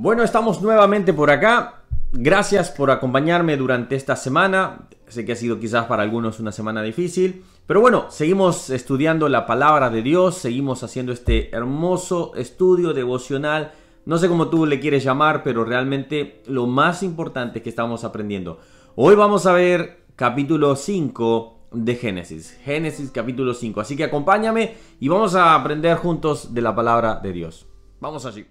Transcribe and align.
Bueno, 0.00 0.22
estamos 0.22 0.62
nuevamente 0.62 1.12
por 1.12 1.28
acá. 1.28 1.82
Gracias 2.12 2.70
por 2.70 2.92
acompañarme 2.92 3.56
durante 3.56 3.96
esta 3.96 4.14
semana. 4.14 4.88
Sé 5.08 5.24
que 5.24 5.32
ha 5.32 5.34
sido 5.34 5.58
quizás 5.58 5.86
para 5.86 6.04
algunos 6.04 6.38
una 6.38 6.52
semana 6.52 6.82
difícil, 6.82 7.44
pero 7.66 7.80
bueno, 7.80 8.06
seguimos 8.08 8.70
estudiando 8.70 9.28
la 9.28 9.44
palabra 9.44 9.90
de 9.90 10.02
Dios, 10.02 10.36
seguimos 10.36 10.84
haciendo 10.84 11.10
este 11.10 11.52
hermoso 11.52 12.32
estudio 12.36 12.92
devocional. 12.92 13.72
No 14.06 14.18
sé 14.18 14.28
cómo 14.28 14.46
tú 14.46 14.66
le 14.66 14.78
quieres 14.78 15.02
llamar, 15.02 15.42
pero 15.42 15.64
realmente 15.64 16.44
lo 16.46 16.68
más 16.68 17.02
importante 17.02 17.60
que 17.60 17.70
estamos 17.70 18.04
aprendiendo. 18.04 18.60
Hoy 18.94 19.16
vamos 19.16 19.46
a 19.46 19.52
ver 19.52 20.04
capítulo 20.14 20.76
5 20.76 21.70
de 21.72 21.96
Génesis. 21.96 22.56
Génesis 22.62 23.10
capítulo 23.10 23.52
5. 23.52 23.80
Así 23.80 23.96
que 23.96 24.04
acompáñame 24.04 24.76
y 25.00 25.08
vamos 25.08 25.34
a 25.34 25.56
aprender 25.56 25.96
juntos 25.96 26.54
de 26.54 26.62
la 26.62 26.72
palabra 26.72 27.16
de 27.16 27.32
Dios. 27.32 27.66
Vamos 27.98 28.24
allí. 28.26 28.46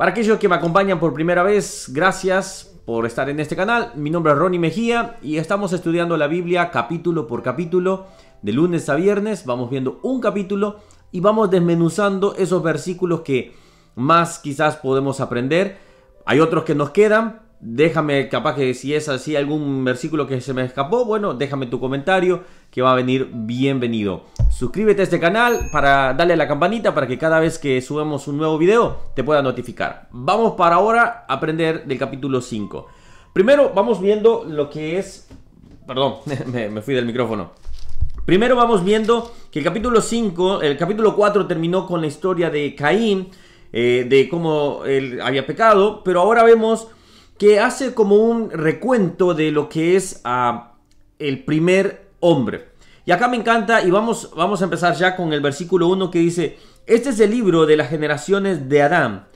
Para 0.00 0.12
aquellos 0.12 0.38
que 0.38 0.48
me 0.48 0.54
acompañan 0.54 0.98
por 0.98 1.12
primera 1.12 1.42
vez, 1.42 1.90
gracias 1.92 2.74
por 2.86 3.04
estar 3.04 3.28
en 3.28 3.38
este 3.38 3.54
canal. 3.54 3.92
Mi 3.96 4.08
nombre 4.08 4.32
es 4.32 4.38
Ronnie 4.38 4.58
Mejía 4.58 5.18
y 5.20 5.36
estamos 5.36 5.74
estudiando 5.74 6.16
la 6.16 6.26
Biblia 6.26 6.70
capítulo 6.70 7.26
por 7.26 7.42
capítulo, 7.42 8.06
de 8.40 8.54
lunes 8.54 8.88
a 8.88 8.94
viernes. 8.94 9.44
Vamos 9.44 9.68
viendo 9.68 10.00
un 10.02 10.22
capítulo 10.22 10.78
y 11.12 11.20
vamos 11.20 11.50
desmenuzando 11.50 12.34
esos 12.36 12.62
versículos 12.62 13.20
que 13.20 13.54
más 13.94 14.38
quizás 14.38 14.76
podemos 14.76 15.20
aprender. 15.20 15.76
Hay 16.24 16.40
otros 16.40 16.64
que 16.64 16.74
nos 16.74 16.92
quedan, 16.92 17.42
Déjame, 17.62 18.30
capaz 18.30 18.54
que 18.54 18.72
si 18.72 18.94
es 18.94 19.10
así 19.10 19.36
algún 19.36 19.84
versículo 19.84 20.26
que 20.26 20.40
se 20.40 20.54
me 20.54 20.64
escapó, 20.64 21.04
bueno, 21.04 21.34
déjame 21.34 21.66
tu 21.66 21.78
comentario 21.78 22.42
que 22.70 22.80
va 22.80 22.92
a 22.92 22.94
venir 22.94 23.28
bienvenido. 23.34 24.24
Suscríbete 24.48 25.02
a 25.02 25.04
este 25.04 25.20
canal 25.20 25.68
para 25.70 26.14
darle 26.14 26.32
a 26.32 26.36
la 26.38 26.48
campanita 26.48 26.94
para 26.94 27.06
que 27.06 27.18
cada 27.18 27.38
vez 27.38 27.58
que 27.58 27.82
subamos 27.82 28.26
un 28.28 28.38
nuevo 28.38 28.56
video 28.56 28.96
te 29.14 29.22
pueda 29.22 29.42
notificar. 29.42 30.08
Vamos 30.10 30.54
para 30.54 30.76
ahora 30.76 31.26
a 31.28 31.34
aprender 31.34 31.84
del 31.84 31.98
capítulo 31.98 32.40
5. 32.40 32.86
Primero 33.34 33.72
vamos 33.74 34.00
viendo 34.00 34.46
lo 34.48 34.70
que 34.70 34.98
es... 34.98 35.28
Perdón, 35.86 36.14
me, 36.46 36.80
fui 36.80 36.94
del 36.94 37.04
micrófono. 37.04 37.50
Primero 38.24 38.56
vamos 38.56 38.82
viendo 38.82 39.34
que 39.50 39.58
el 39.58 39.66
capítulo 39.66 40.00
5, 40.00 40.62
el 40.62 40.78
capítulo 40.78 41.14
4 41.14 41.46
terminó 41.46 41.86
con 41.86 42.00
la 42.00 42.06
historia 42.06 42.48
de 42.48 42.74
Caín, 42.74 43.28
eh, 43.70 44.06
de 44.08 44.30
cómo 44.30 44.82
él 44.86 45.20
había 45.20 45.46
pecado, 45.46 46.02
pero 46.02 46.20
ahora 46.20 46.42
vemos 46.42 46.88
que 47.40 47.58
hace 47.58 47.94
como 47.94 48.16
un 48.16 48.50
recuento 48.50 49.32
de 49.32 49.50
lo 49.50 49.70
que 49.70 49.96
es 49.96 50.20
ah, 50.24 50.74
el 51.18 51.42
primer 51.42 52.10
hombre. 52.20 52.68
Y 53.06 53.12
acá 53.12 53.28
me 53.28 53.38
encanta 53.38 53.82
y 53.82 53.90
vamos, 53.90 54.30
vamos 54.36 54.60
a 54.60 54.64
empezar 54.64 54.94
ya 54.94 55.16
con 55.16 55.32
el 55.32 55.40
versículo 55.40 55.88
1 55.88 56.10
que 56.10 56.18
dice, 56.18 56.58
este 56.86 57.08
es 57.08 57.18
el 57.18 57.30
libro 57.30 57.64
de 57.64 57.78
las 57.78 57.88
generaciones 57.88 58.68
de 58.68 58.82
Adán. 58.82 59.28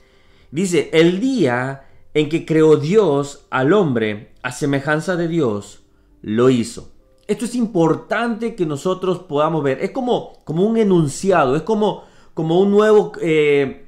Dice, 0.50 0.90
el 0.92 1.18
día 1.18 1.86
en 2.12 2.28
que 2.28 2.44
creó 2.44 2.76
Dios 2.76 3.46
al 3.48 3.72
hombre 3.72 4.34
a 4.42 4.52
semejanza 4.52 5.16
de 5.16 5.26
Dios, 5.26 5.80
lo 6.20 6.50
hizo. 6.50 6.90
Esto 7.26 7.46
es 7.46 7.54
importante 7.54 8.54
que 8.54 8.66
nosotros 8.66 9.20
podamos 9.20 9.62
ver. 9.62 9.82
Es 9.82 9.92
como, 9.92 10.44
como 10.44 10.64
un 10.64 10.76
enunciado, 10.76 11.56
es 11.56 11.62
como, 11.62 12.04
como 12.34 12.60
un 12.60 12.70
nuevo... 12.70 13.12
Eh, 13.22 13.86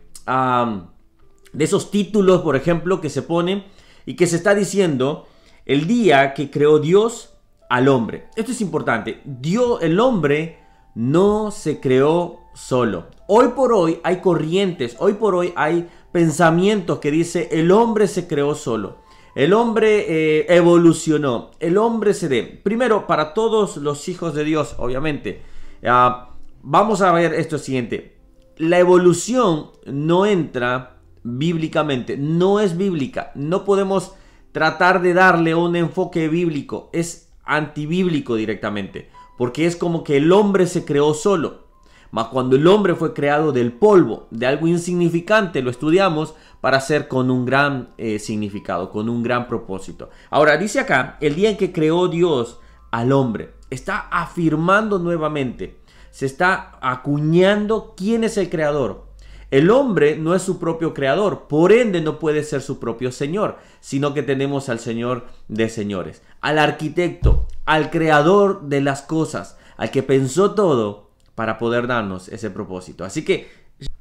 de 1.52 1.64
esos 1.64 1.90
títulos, 1.90 2.42
por 2.42 2.56
ejemplo, 2.56 3.00
que 3.00 3.10
se 3.10 3.22
ponen 3.22 3.64
y 4.06 4.14
que 4.14 4.26
se 4.26 4.36
está 4.36 4.54
diciendo 4.54 5.26
el 5.66 5.86
día 5.86 6.32
que 6.32 6.50
creó 6.50 6.78
Dios 6.78 7.34
al 7.68 7.88
hombre. 7.88 8.28
Esto 8.36 8.52
es 8.52 8.60
importante. 8.60 9.20
Dios, 9.24 9.82
el 9.82 10.00
hombre 10.00 10.60
no 10.94 11.50
se 11.50 11.80
creó 11.80 12.40
solo. 12.54 13.08
Hoy 13.26 13.48
por 13.48 13.72
hoy 13.72 14.00
hay 14.02 14.20
corrientes, 14.20 14.96
hoy 14.98 15.14
por 15.14 15.34
hoy 15.34 15.52
hay 15.56 15.88
pensamientos 16.12 17.00
que 17.00 17.10
dice 17.10 17.48
el 17.52 17.70
hombre 17.72 18.06
se 18.06 18.26
creó 18.26 18.54
solo. 18.54 19.04
El 19.34 19.52
hombre 19.52 20.06
eh, 20.08 20.46
evolucionó, 20.48 21.50
el 21.60 21.76
hombre 21.76 22.14
se 22.14 22.28
dé. 22.28 22.42
Primero, 22.42 23.06
para 23.06 23.34
todos 23.34 23.76
los 23.76 24.08
hijos 24.08 24.32
de 24.32 24.44
Dios, 24.44 24.76
obviamente, 24.78 25.42
ah, 25.84 26.30
vamos 26.62 27.02
a 27.02 27.12
ver 27.12 27.34
esto 27.34 27.58
siguiente. 27.58 28.16
La 28.56 28.78
evolución 28.78 29.72
no 29.84 30.24
entra 30.24 30.95
bíblicamente. 31.26 32.16
No 32.16 32.60
es 32.60 32.76
bíblica. 32.76 33.32
No 33.34 33.64
podemos 33.64 34.14
tratar 34.52 35.02
de 35.02 35.12
darle 35.12 35.54
un 35.54 35.76
enfoque 35.76 36.28
bíblico. 36.28 36.88
Es 36.92 37.32
antibíblico 37.44 38.36
directamente. 38.36 39.10
Porque 39.36 39.66
es 39.66 39.76
como 39.76 40.04
que 40.04 40.16
el 40.16 40.32
hombre 40.32 40.66
se 40.66 40.84
creó 40.84 41.12
solo. 41.12 41.66
Mas 42.10 42.28
cuando 42.28 42.56
el 42.56 42.66
hombre 42.66 42.94
fue 42.94 43.12
creado 43.12 43.52
del 43.52 43.72
polvo, 43.72 44.28
de 44.30 44.46
algo 44.46 44.68
insignificante, 44.68 45.60
lo 45.60 45.70
estudiamos 45.70 46.34
para 46.60 46.80
ser 46.80 47.08
con 47.08 47.30
un 47.30 47.44
gran 47.44 47.90
eh, 47.98 48.18
significado, 48.18 48.90
con 48.90 49.08
un 49.08 49.22
gran 49.22 49.48
propósito. 49.48 50.10
Ahora, 50.30 50.56
dice 50.56 50.80
acá, 50.80 51.18
el 51.20 51.34
día 51.34 51.50
en 51.50 51.56
que 51.56 51.72
creó 51.72 52.08
Dios 52.08 52.60
al 52.90 53.12
hombre, 53.12 53.54
está 53.70 54.08
afirmando 54.10 54.98
nuevamente, 54.98 55.80
se 56.10 56.26
está 56.26 56.78
acuñando 56.80 57.94
quién 57.96 58.24
es 58.24 58.38
el 58.38 58.48
creador, 58.48 59.05
el 59.50 59.70
hombre 59.70 60.16
no 60.16 60.34
es 60.34 60.42
su 60.42 60.58
propio 60.58 60.92
creador, 60.92 61.46
por 61.48 61.72
ende 61.72 62.00
no 62.00 62.18
puede 62.18 62.42
ser 62.42 62.62
su 62.62 62.80
propio 62.80 63.12
Señor, 63.12 63.58
sino 63.80 64.12
que 64.12 64.22
tenemos 64.22 64.68
al 64.68 64.80
Señor 64.80 65.26
de 65.48 65.68
señores, 65.68 66.22
al 66.40 66.58
arquitecto, 66.58 67.46
al 67.64 67.90
creador 67.90 68.62
de 68.62 68.80
las 68.80 69.02
cosas, 69.02 69.56
al 69.76 69.90
que 69.90 70.02
pensó 70.02 70.54
todo 70.54 71.10
para 71.34 71.58
poder 71.58 71.86
darnos 71.86 72.28
ese 72.28 72.50
propósito. 72.50 73.04
Así 73.04 73.24
que, 73.24 73.48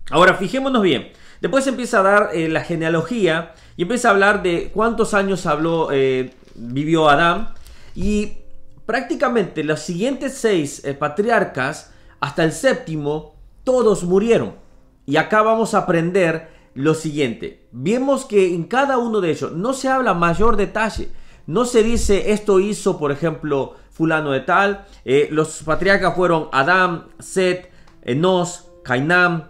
ahora 0.09 0.33
fijémonos 0.35 0.81
bien. 0.81 1.11
Después 1.41 1.67
empieza 1.67 1.99
a 1.99 2.03
dar 2.03 2.29
eh, 2.33 2.47
la 2.47 2.61
genealogía 2.61 3.53
y 3.77 3.83
empieza 3.83 4.07
a 4.07 4.11
hablar 4.11 4.41
de 4.41 4.71
cuántos 4.73 5.13
años 5.13 5.45
eh, 5.91 6.33
vivió 6.55 7.09
Adán 7.09 7.53
y 7.93 8.39
prácticamente 8.85 9.63
los 9.63 9.81
siguientes 9.81 10.33
seis 10.33 10.83
eh, 10.85 10.93
patriarcas, 10.93 11.91
hasta 12.19 12.43
el 12.43 12.51
séptimo, 12.51 13.35
todos 13.63 14.03
murieron. 14.03 14.64
Y 15.05 15.17
acá 15.17 15.41
vamos 15.41 15.73
a 15.73 15.79
aprender 15.79 16.49
lo 16.73 16.93
siguiente. 16.93 17.67
Vemos 17.71 18.25
que 18.25 18.53
en 18.53 18.63
cada 18.63 18.97
uno 18.97 19.21
de 19.21 19.31
ellos 19.31 19.51
no 19.53 19.73
se 19.73 19.89
habla 19.89 20.13
mayor 20.13 20.57
detalle. 20.57 21.09
No 21.47 21.65
se 21.65 21.83
dice 21.83 22.31
esto 22.31 22.59
hizo, 22.59 22.97
por 22.97 23.11
ejemplo, 23.11 23.75
fulano 23.91 24.31
de 24.31 24.41
tal. 24.41 24.85
Eh, 25.05 25.27
los 25.31 25.63
patriarcas 25.63 26.15
fueron 26.15 26.49
Adán, 26.51 27.05
Set, 27.19 27.71
Enos, 28.01 28.67
Cainam, 28.83 29.45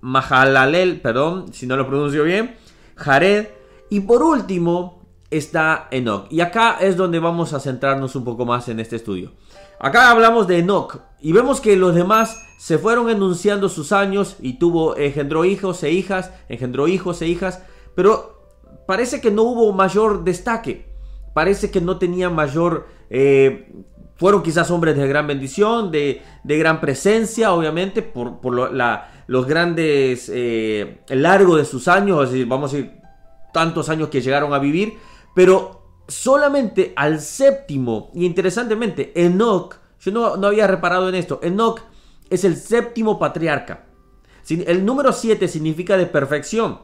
Mahalalel, 0.00 1.00
perdón, 1.00 1.52
si 1.52 1.66
no 1.66 1.76
lo 1.76 1.86
pronuncio 1.86 2.24
bien, 2.24 2.56
Jared. 2.96 3.48
Y 3.90 4.00
por 4.00 4.22
último 4.22 4.98
está 5.30 5.88
Enoch. 5.90 6.26
Y 6.30 6.40
acá 6.40 6.78
es 6.80 6.96
donde 6.96 7.18
vamos 7.18 7.52
a 7.52 7.60
centrarnos 7.60 8.16
un 8.16 8.24
poco 8.24 8.44
más 8.44 8.68
en 8.68 8.80
este 8.80 8.96
estudio. 8.96 9.32
Acá 9.80 10.10
hablamos 10.10 10.48
de 10.48 10.58
Enoch 10.58 11.00
y 11.20 11.32
vemos 11.32 11.60
que 11.60 11.76
los 11.76 11.94
demás 11.94 12.44
se 12.58 12.78
fueron 12.78 13.08
enunciando 13.10 13.68
sus 13.68 13.92
años 13.92 14.36
y 14.40 14.58
tuvo, 14.58 14.96
engendró 14.96 15.44
hijos 15.44 15.82
e 15.84 15.92
hijas, 15.92 16.32
engendró 16.48 16.88
hijos 16.88 17.22
e 17.22 17.28
hijas, 17.28 17.62
pero 17.94 18.42
parece 18.86 19.20
que 19.20 19.30
no 19.30 19.44
hubo 19.44 19.72
mayor 19.72 20.24
destaque, 20.24 20.92
parece 21.32 21.70
que 21.70 21.80
no 21.80 21.98
tenía 21.98 22.28
mayor, 22.28 22.88
eh, 23.08 23.72
fueron 24.16 24.42
quizás 24.42 24.68
hombres 24.72 24.96
de 24.96 25.06
gran 25.06 25.28
bendición, 25.28 25.92
de, 25.92 26.22
gran 26.42 26.80
presencia, 26.80 27.52
obviamente, 27.52 28.02
por, 28.02 28.40
los 28.52 29.46
grandes, 29.46 30.28
eh, 30.34 31.02
el 31.08 31.22
largo 31.22 31.56
de 31.56 31.64
sus 31.64 31.86
años, 31.86 32.30
vamos 32.48 32.72
a 32.72 32.76
decir, 32.76 32.94
tantos 33.52 33.88
años 33.88 34.08
que 34.08 34.20
llegaron 34.20 34.52
a 34.52 34.58
vivir, 34.58 34.94
pero 35.36 35.77
solamente 36.08 36.94
al 36.96 37.20
séptimo, 37.20 38.10
y 38.14 38.24
interesantemente, 38.24 39.12
Enoch, 39.14 39.76
yo 40.00 40.10
no, 40.10 40.36
no 40.36 40.48
había 40.48 40.66
reparado 40.66 41.08
en 41.08 41.14
esto, 41.14 41.38
Enoch 41.42 41.82
es 42.30 42.44
el 42.44 42.56
séptimo 42.56 43.18
patriarca. 43.18 43.84
El 44.48 44.84
número 44.84 45.12
7 45.12 45.46
significa 45.46 45.96
de 45.98 46.06
perfección. 46.06 46.80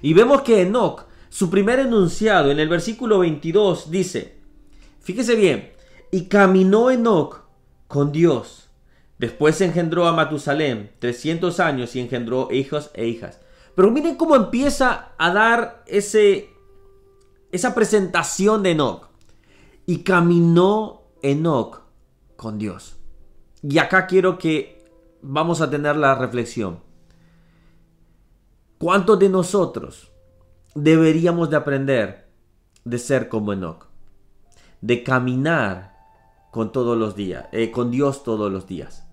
Y 0.00 0.14
vemos 0.14 0.42
que 0.42 0.62
Enoch, 0.62 1.04
su 1.28 1.50
primer 1.50 1.78
enunciado 1.78 2.50
en 2.50 2.58
el 2.58 2.68
versículo 2.68 3.18
22 3.20 3.90
dice, 3.90 4.36
fíjese 5.00 5.34
bien, 5.34 5.72
y 6.10 6.26
caminó 6.26 6.90
Enoch 6.90 7.42
con 7.88 8.12
Dios. 8.12 8.70
Después 9.18 9.60
engendró 9.60 10.06
a 10.06 10.12
Matusalem 10.12 10.88
300 10.98 11.60
años 11.60 11.94
y 11.94 12.00
engendró 12.00 12.48
hijos 12.50 12.90
e 12.94 13.06
hijas. 13.06 13.40
Pero 13.74 13.90
miren 13.90 14.16
cómo 14.16 14.34
empieza 14.34 15.12
a 15.16 15.32
dar 15.32 15.84
ese 15.86 16.51
esa 17.52 17.74
presentación 17.74 18.62
de 18.62 18.72
Enoch. 18.72 19.08
Y 19.86 19.98
caminó 19.98 21.02
Enoch 21.22 21.82
con 22.36 22.58
Dios. 22.58 22.96
Y 23.62 23.78
acá 23.78 24.06
quiero 24.06 24.38
que 24.38 24.84
vamos 25.22 25.60
a 25.60 25.70
tener 25.70 25.96
la 25.96 26.14
reflexión. 26.14 26.80
¿Cuántos 28.78 29.18
de 29.18 29.28
nosotros 29.28 30.10
deberíamos 30.74 31.50
de 31.50 31.56
aprender 31.56 32.28
de 32.84 32.98
ser 32.98 33.28
como 33.28 33.52
Enoch? 33.52 33.86
De 34.80 35.04
caminar 35.04 35.92
con 36.50 36.72
todos 36.72 36.98
los 36.98 37.14
días, 37.14 37.46
eh, 37.52 37.70
con 37.70 37.90
Dios 37.90 38.24
todos 38.24 38.50
los 38.50 38.66
días. 38.66 39.06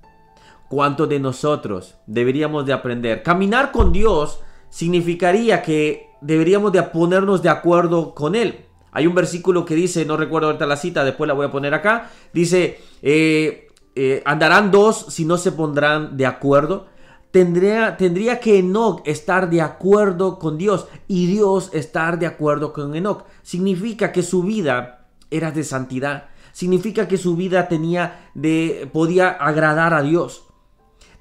¿Cuántos 0.69 1.09
de 1.09 1.19
nosotros 1.19 1.95
deberíamos 2.07 2.65
de 2.65 2.73
aprender? 2.73 3.21
Caminar 3.23 3.71
con 3.71 3.91
Dios 3.91 4.39
significaría 4.69 5.61
que 5.61 6.08
deberíamos 6.21 6.71
de 6.71 6.83
ponernos 6.83 7.41
de 7.41 7.49
acuerdo 7.49 8.13
con 8.13 8.35
él. 8.35 8.65
Hay 8.91 9.07
un 9.07 9.15
versículo 9.15 9.65
que 9.65 9.75
dice, 9.75 10.05
no 10.05 10.17
recuerdo 10.17 10.47
ahorita 10.47 10.65
la 10.65 10.77
cita, 10.77 11.03
después 11.03 11.27
la 11.27 11.33
voy 11.33 11.45
a 11.45 11.51
poner 11.51 11.73
acá, 11.73 12.09
dice, 12.33 12.79
eh, 13.01 13.67
eh, 13.95 14.21
andarán 14.25 14.71
dos 14.71 15.05
si 15.09 15.25
no 15.25 15.37
se 15.37 15.51
pondrán 15.51 16.17
de 16.17 16.25
acuerdo. 16.25 16.87
Tendría, 17.31 17.95
tendría 17.97 18.39
que 18.39 18.57
Enoch 18.57 19.01
estar 19.05 19.49
de 19.51 19.61
acuerdo 19.61 20.39
con 20.39 20.57
Dios 20.57 20.87
y 21.07 21.27
Dios 21.27 21.69
estar 21.73 22.17
de 22.17 22.25
acuerdo 22.25 22.73
con 22.73 22.95
Enoch. 22.95 23.25
Significa 23.43 24.11
que 24.11 24.23
su 24.23 24.41
vida 24.41 25.09
era 25.29 25.51
de 25.51 25.63
santidad. 25.63 26.29
Significa 26.53 27.07
que 27.07 27.17
su 27.17 27.35
vida 27.35 27.67
tenía 27.67 28.31
de, 28.33 28.89
podía 28.91 29.29
agradar 29.29 29.93
a 29.93 30.01
Dios. 30.01 30.45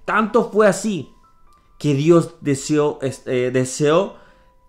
Tanto 0.06 0.50
fue 0.50 0.66
así 0.66 1.10
que 1.78 1.92
Dios 1.92 2.36
deseó, 2.40 2.98
eh, 3.02 3.50
deseó 3.52 4.16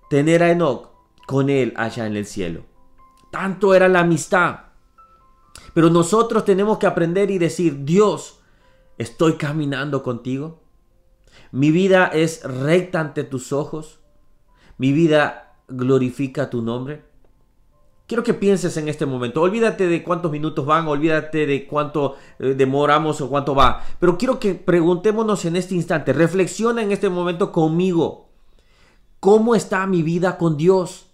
tener 0.09 0.43
a 0.43 0.51
Enoch 0.51 0.89
con 1.25 1.49
él 1.49 1.73
allá 1.77 2.07
en 2.07 2.17
el 2.17 2.25
cielo. 2.25 2.65
Tanto 3.31 3.73
era 3.75 3.87
la 3.87 4.01
amistad. 4.01 4.61
Pero 5.73 5.89
nosotros 5.89 6.45
tenemos 6.45 6.77
que 6.77 6.87
aprender 6.87 7.29
y 7.31 7.37
decir, 7.37 7.85
Dios, 7.85 8.39
estoy 8.97 9.33
caminando 9.33 10.03
contigo. 10.03 10.61
Mi 11.51 11.71
vida 11.71 12.07
es 12.07 12.43
recta 12.43 12.99
ante 12.99 13.23
tus 13.23 13.53
ojos. 13.53 13.99
Mi 14.77 14.91
vida 14.91 15.55
glorifica 15.67 16.49
tu 16.49 16.61
nombre. 16.61 17.03
Quiero 18.07 18.23
que 18.23 18.33
pienses 18.33 18.75
en 18.77 18.87
este 18.87 19.05
momento. 19.05 19.41
Olvídate 19.41 19.87
de 19.87 20.01
cuántos 20.01 20.31
minutos 20.31 20.65
van, 20.65 20.87
olvídate 20.87 21.45
de 21.45 21.67
cuánto 21.67 22.15
eh, 22.39 22.55
demoramos 22.55 23.21
o 23.21 23.29
cuánto 23.29 23.53
va. 23.53 23.83
Pero 23.99 24.17
quiero 24.17 24.39
que 24.39 24.55
preguntémonos 24.55 25.45
en 25.45 25.55
este 25.55 25.75
instante. 25.75 26.11
Reflexiona 26.11 26.81
en 26.81 26.91
este 26.91 27.09
momento 27.09 27.51
conmigo. 27.51 28.28
¿Cómo 29.19 29.55
está 29.55 29.85
mi 29.85 30.01
vida 30.01 30.37
con 30.37 30.55
Dios? 30.55 31.07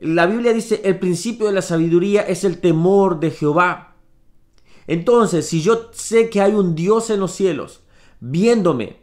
La 0.00 0.26
Biblia 0.26 0.52
dice, 0.52 0.80
el 0.84 0.98
principio 0.98 1.46
de 1.46 1.52
la 1.52 1.62
sabiduría 1.62 2.22
es 2.22 2.44
el 2.44 2.58
temor 2.60 3.20
de 3.20 3.30
Jehová. 3.30 3.96
Entonces, 4.86 5.46
si 5.46 5.60
yo 5.60 5.90
sé 5.92 6.30
que 6.30 6.40
hay 6.40 6.52
un 6.52 6.74
Dios 6.74 7.10
en 7.10 7.20
los 7.20 7.32
cielos, 7.32 7.82
viéndome, 8.18 9.00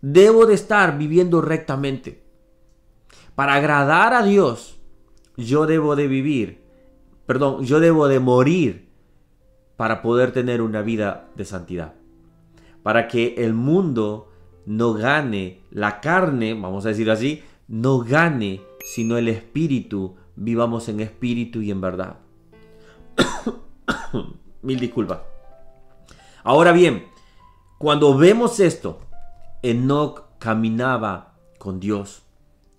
debo 0.00 0.46
de 0.46 0.54
estar 0.54 0.98
viviendo 0.98 1.40
rectamente. 1.40 2.24
Para 3.34 3.54
agradar 3.54 4.14
a 4.14 4.24
Dios, 4.24 4.80
yo 5.36 5.66
debo 5.66 5.94
de 5.94 6.08
vivir, 6.08 6.62
perdón, 7.26 7.64
yo 7.64 7.80
debo 7.80 8.08
de 8.08 8.20
morir 8.20 8.88
para 9.76 10.02
poder 10.02 10.32
tener 10.32 10.62
una 10.62 10.82
vida 10.82 11.28
de 11.36 11.44
santidad. 11.44 11.94
Para 12.82 13.08
que 13.08 13.34
el 13.38 13.54
mundo 13.54 14.28
no 14.66 14.94
gane, 14.94 15.60
la 15.70 16.00
carne, 16.00 16.54
vamos 16.54 16.86
a 16.86 16.88
decir 16.88 17.10
así, 17.10 17.42
no 17.68 17.98
gane 17.98 18.60
sino 18.84 19.16
el 19.16 19.28
Espíritu, 19.28 20.16
vivamos 20.36 20.88
en 20.88 21.00
espíritu 21.00 21.62
y 21.62 21.70
en 21.70 21.80
verdad. 21.80 22.18
Mil 24.62 24.78
disculpas. 24.78 25.20
Ahora 26.42 26.72
bien, 26.72 27.06
cuando 27.78 28.16
vemos 28.16 28.60
esto, 28.60 29.00
Enoch 29.62 30.24
caminaba 30.38 31.34
con 31.58 31.80
Dios. 31.80 32.22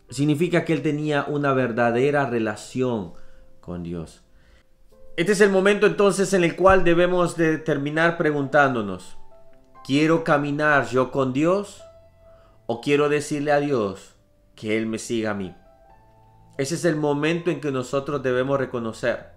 Significa 0.09 0.63
que 0.63 0.73
él 0.73 0.83
tenía 0.83 1.25
una 1.27 1.53
verdadera 1.53 2.29
relación 2.29 3.13
con 3.59 3.81
Dios. 3.81 4.21
Este 5.17 5.31
es 5.31 5.41
el 5.41 5.49
momento 5.49 5.87
entonces 5.87 6.33
en 6.33 6.43
el 6.43 6.55
cual 6.55 6.83
debemos 6.83 7.35
de 7.35 7.57
terminar 7.57 8.17
preguntándonos, 8.17 9.17
¿quiero 9.85 10.23
caminar 10.23 10.87
yo 10.89 11.11
con 11.11 11.31
Dios 11.31 11.83
o 12.65 12.81
quiero 12.81 13.07
decirle 13.07 13.51
a 13.51 13.59
Dios 13.59 14.15
que 14.55 14.77
Él 14.77 14.87
me 14.87 14.97
siga 14.97 15.31
a 15.31 15.35
mí? 15.35 15.55
Ese 16.57 16.73
es 16.73 16.85
el 16.85 16.95
momento 16.95 17.51
en 17.51 17.61
que 17.61 17.71
nosotros 17.71 18.23
debemos 18.23 18.57
reconocer 18.57 19.33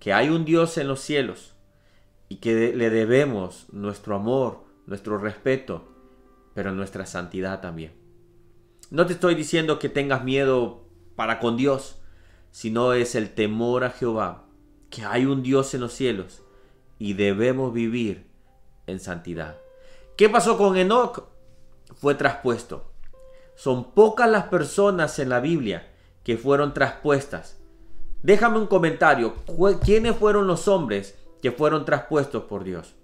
que 0.00 0.12
hay 0.12 0.30
un 0.30 0.44
Dios 0.44 0.78
en 0.78 0.88
los 0.88 1.00
cielos 1.00 1.54
y 2.28 2.36
que 2.36 2.74
le 2.74 2.90
debemos 2.90 3.66
nuestro 3.70 4.16
amor, 4.16 4.64
nuestro 4.86 5.16
respeto, 5.16 5.88
pero 6.54 6.72
nuestra 6.72 7.06
santidad 7.06 7.60
también. 7.60 7.92
No 8.90 9.06
te 9.06 9.12
estoy 9.12 9.36
diciendo 9.36 9.78
que 9.78 9.88
tengas 9.88 10.24
miedo 10.24 10.88
para 11.14 11.38
con 11.38 11.56
Dios, 11.56 12.00
sino 12.50 12.94
es 12.94 13.14
el 13.14 13.32
temor 13.32 13.84
a 13.84 13.90
Jehová, 13.90 14.46
que 14.90 15.04
hay 15.04 15.24
un 15.26 15.44
Dios 15.44 15.72
en 15.74 15.82
los 15.82 15.92
cielos 15.92 16.42
y 16.98 17.12
debemos 17.12 17.72
vivir 17.72 18.26
en 18.88 18.98
santidad. 18.98 19.58
¿Qué 20.18 20.28
pasó 20.28 20.58
con 20.58 20.76
Enoch? 20.76 21.28
Fue 21.94 22.16
traspuesto. 22.16 22.90
Son 23.54 23.92
pocas 23.92 24.28
las 24.28 24.48
personas 24.48 25.20
en 25.20 25.28
la 25.28 25.38
Biblia 25.38 25.92
que 26.24 26.36
fueron 26.36 26.74
traspuestas. 26.74 27.60
Déjame 28.24 28.58
un 28.58 28.66
comentario. 28.66 29.36
¿Quiénes 29.80 30.16
fueron 30.16 30.48
los 30.48 30.66
hombres 30.66 31.16
que 31.40 31.52
fueron 31.52 31.84
traspuestos 31.84 32.42
por 32.42 32.64
Dios? 32.64 32.96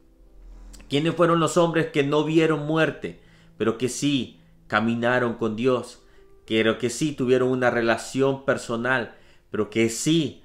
¿Quiénes 0.88 1.14
fueron 1.14 1.38
los 1.38 1.56
hombres 1.56 1.93
que 1.93 2.02
no 2.02 2.25
vieron 2.25 2.66
muerte, 2.66 3.22
pero 3.56 3.78
que 3.78 3.88
sí 3.88 4.40
caminaron 4.67 5.34
con 5.34 5.55
Dios? 5.55 6.02
Pero 6.49 6.78
que 6.78 6.90
sí 6.90 7.12
tuvieron 7.12 7.50
una 7.50 7.70
relación 7.70 8.44
personal, 8.44 9.14
pero 9.52 9.70
que 9.70 9.88
sí 9.88 10.43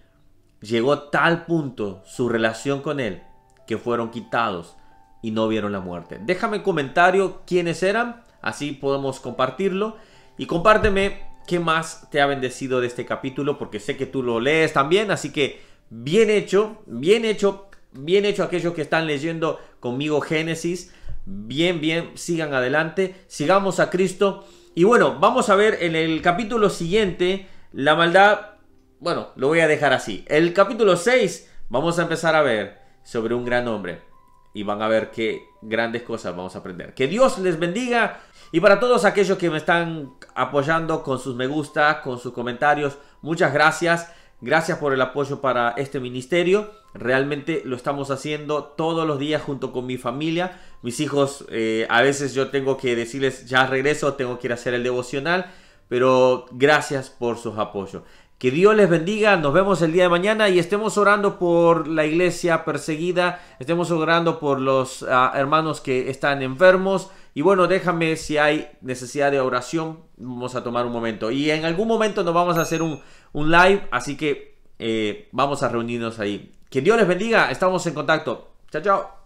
llegó 0.62 1.00
tal 1.10 1.48
punto 1.48 2.04
su 2.06 2.30
relación 2.30 2.84
con 2.84 3.00
Él 3.00 3.24
que 3.66 3.80
fueron 3.80 4.12
quitados 4.12 4.76
y 5.22 5.32
no 5.32 5.48
vieron 5.48 5.72
la 5.72 5.80
muerte. 5.80 6.20
Déjame 6.22 6.58
un 6.58 6.64
comentario 6.64 7.42
quiénes 7.46 7.84
eran, 7.84 8.24
así 8.42 8.72
podemos 8.72 9.20
compartirlo. 9.20 9.98
Y 10.38 10.46
compárteme 10.46 11.24
qué 11.48 11.60
más 11.60 12.10
te 12.10 12.22
ha 12.22 12.26
bendecido 12.26 12.80
de 12.80 12.88
este 12.88 13.06
capítulo, 13.06 13.58
porque 13.58 13.80
sé 13.80 13.98
que 13.98 14.06
tú 14.06 14.24
lo 14.24 14.40
lees 14.40 14.74
también, 14.74 15.12
así 15.12 15.32
que 15.32 15.62
bien 15.90 16.30
hecho, 16.30 16.82
bien 16.86 17.26
hecho, 17.26 17.70
bien 17.92 18.26
hecho 18.26 18.44
aquellos 18.44 18.74
que 18.74 18.82
están 18.82 19.08
leyendo 19.08 19.60
conmigo 19.80 20.22
Génesis, 20.22 20.94
bien, 21.26 21.82
bien, 21.82 22.12
sigan 22.16 22.54
adelante, 22.54 23.16
sigamos 23.28 23.80
a 23.80 23.90
Cristo. 23.90 24.48
Y 24.76 24.84
bueno, 24.84 25.20
vamos 25.20 25.50
a 25.50 25.56
ver 25.56 25.80
en 25.82 25.96
el 25.96 26.22
capítulo 26.22 26.70
siguiente 26.70 27.48
la 27.74 27.96
maldad, 27.96 28.52
bueno, 29.00 29.30
lo 29.36 29.48
voy 29.48 29.60
a 29.60 29.68
dejar 29.68 29.92
así. 29.92 30.24
El 30.28 30.54
capítulo 30.54 30.96
6 30.96 31.52
vamos 31.70 32.00
a 32.00 32.04
empezar 32.04 32.36
a 32.36 32.42
ver 32.42 32.80
sobre 33.04 33.34
un 33.34 33.44
gran 33.44 33.68
hombre 33.68 34.09
y 34.54 34.64
van 34.64 34.82
a 34.82 34.88
ver 34.88 35.12
qué 35.12 35.50
grandes 35.62 36.04
cosas 36.04 36.36
vamos 36.36 36.56
a 36.56 36.60
aprender. 36.60 36.94
Que 36.94 37.08
Dios 37.08 37.38
les 37.40 37.60
bendiga 37.60 38.20
y 38.52 38.60
para 38.60 38.80
todos 38.80 39.06
aquellos 39.06 39.38
que 39.38 39.50
me 39.50 39.58
están 39.58 40.14
apoyando 40.34 41.04
con 41.04 41.20
sus 41.20 41.36
me 41.36 41.48
gusta, 41.48 42.02
con 42.02 42.18
sus 42.20 42.34
comentarios, 42.34 42.98
muchas 43.22 43.54
gracias. 43.54 44.12
Gracias 44.42 44.78
por 44.78 44.94
el 44.94 45.02
apoyo 45.02 45.42
para 45.42 45.72
este 45.72 46.00
ministerio. 46.00 46.72
Realmente 46.94 47.62
lo 47.66 47.76
estamos 47.76 48.10
haciendo 48.10 48.64
todos 48.64 49.06
los 49.06 49.20
días 49.20 49.42
junto 49.42 49.74
con 49.74 49.86
mi 49.86 49.98
familia. 49.98 50.60
Mis 50.82 51.02
hijos, 51.02 51.46
eh, 51.50 51.86
a 51.90 52.02
veces 52.02 52.34
yo 52.34 52.50
tengo 52.50 52.78
que 52.78 52.96
decirles, 52.96 53.46
ya 53.48 53.68
regreso, 53.68 54.14
tengo 54.14 54.40
que 54.40 54.48
ir 54.48 54.52
a 54.52 54.56
hacer 54.56 54.74
el 54.74 54.84
devocional. 54.84 55.52
Pero 55.90 56.46
gracias 56.52 57.10
por 57.10 57.38
sus 57.38 57.58
apoyos. 57.58 58.04
Que 58.40 58.52
Dios 58.52 58.74
les 58.74 58.90
bendiga, 58.90 59.36
nos 59.36 59.54
vemos 59.54 59.82
el 59.82 59.92
día 59.92 60.04
de 60.04 60.10
mañana 60.10 60.48
y 60.48 60.60
estemos 60.60 60.98
orando 60.98 61.38
por 61.38 61.90
la 61.90 62.06
iglesia 62.06 62.64
perseguida, 62.64 63.42
estemos 63.60 63.92
orando 63.92 64.40
por 64.40 64.62
los 64.62 65.04
ah, 65.04 65.34
hermanos 65.36 65.82
que 65.82 66.10
están 66.10 66.42
enfermos. 66.42 67.12
Y 67.34 67.42
bueno, 67.42 67.68
déjame 67.68 68.16
si 68.16 68.38
hay 68.38 68.70
necesidad 68.80 69.30
de 69.30 69.42
oración, 69.42 70.00
vamos 70.16 70.56
a 70.56 70.64
tomar 70.64 70.86
un 70.86 70.94
momento. 70.94 71.32
Y 71.32 71.52
en 71.52 71.66
algún 71.66 71.90
momento 71.90 72.24
nos 72.24 72.34
vamos 72.34 72.58
a 72.58 72.62
hacer 72.62 72.82
un, 72.82 73.02
live, 73.34 73.90
así 73.92 74.16
que 74.16 74.58
eh, 74.80 75.28
vamos 75.34 75.62
a 75.62 75.68
reunirnos 75.68 76.18
ahí. 76.20 76.54
Que 76.70 76.80
Dios 76.80 76.96
les 76.96 77.10
bendiga, 77.10 77.52
estamos 77.52 77.86
en 77.88 77.94
contacto. 77.94 78.54
Chao, 78.72 78.82
chao. 78.82 79.19